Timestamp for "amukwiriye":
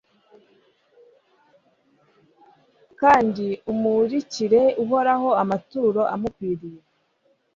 6.13-6.81